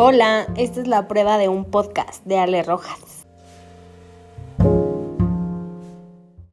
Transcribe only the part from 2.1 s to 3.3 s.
de Ale Rojas.